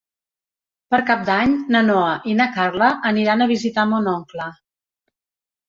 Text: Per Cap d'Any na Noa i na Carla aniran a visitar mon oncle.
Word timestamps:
Per 0.93 0.99
Cap 1.09 1.21
d'Any 1.27 1.53
na 1.75 1.83
Noa 1.91 2.15
i 2.33 2.35
na 2.41 2.49
Carla 2.57 2.89
aniran 3.13 3.47
a 3.47 3.51
visitar 3.55 3.87
mon 3.95 4.13
oncle. 4.17 4.51